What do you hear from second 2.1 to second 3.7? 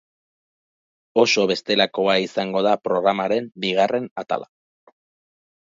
izango da programaren